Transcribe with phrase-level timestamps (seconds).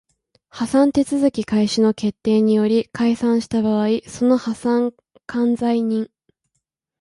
[0.49, 4.93] 破産手続開始の決定により解散した場合その破産
[5.27, 6.09] 管財人